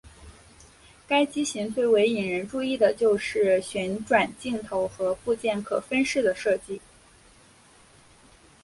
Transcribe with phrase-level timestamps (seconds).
[1.07, 6.81] 该机型最为引人注意的就是旋转镜头和部件可分式的设计。